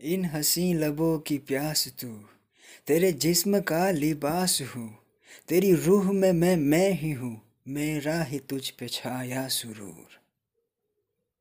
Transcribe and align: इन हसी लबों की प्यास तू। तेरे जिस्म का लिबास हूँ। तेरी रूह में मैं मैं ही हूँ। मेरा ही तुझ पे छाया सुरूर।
इन 0.00 0.24
हसी 0.24 0.74
लबों 0.74 1.18
की 1.18 1.38
प्यास 1.38 1.88
तू। 1.88 2.08
तेरे 2.86 3.12
जिस्म 3.12 3.60
का 3.60 3.90
लिबास 3.90 4.62
हूँ। 4.62 4.98
तेरी 5.48 5.74
रूह 5.74 6.12
में 6.12 6.32
मैं 6.32 6.56
मैं 6.56 6.90
ही 6.90 7.10
हूँ। 7.10 7.42
मेरा 7.68 8.22
ही 8.22 8.38
तुझ 8.38 8.70
पे 8.70 8.88
छाया 8.88 9.48
सुरूर। 9.48 10.23